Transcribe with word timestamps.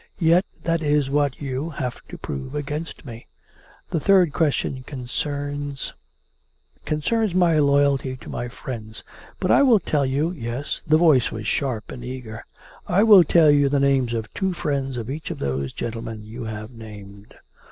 Yet 0.17 0.45
that 0.63 0.81
is 0.81 1.11
what 1.11 1.41
you 1.41 1.69
have 1.69 2.01
to 2.07 2.17
prove 2.17 2.55
against 2.55 3.05
me. 3.05 3.27
The 3.91 3.99
third 3.99 4.33
question 4.33 4.81
concerns... 4.81 5.93
concerns 6.85 7.35
my 7.35 7.59
loyalty 7.59 8.17
to 8.17 8.27
my 8.27 8.47
friends. 8.47 9.03
But 9.39 9.51
I 9.51 9.61
will 9.61 9.79
tell 9.79 10.07
you 10.07 10.31
""Yes?" 10.51 10.81
(The 10.87 10.97
voice 10.97 11.31
was 11.31 11.45
sharp 11.45 11.91
and 11.91 12.03
eager.)" 12.03 12.43
I 12.99 13.03
wiU 13.03 13.23
tell 13.27 13.51
you 13.51 13.69
the 13.69 13.79
names 13.79 14.13
of 14.13 14.33
two 14.33 14.53
friends 14.53 14.97
of 14.97 15.07
each 15.07 15.29
of 15.29 15.37
those 15.37 15.71
gentlemen 15.71 16.23
you 16.23 16.45
have 16.45 16.71
named." 16.71 17.35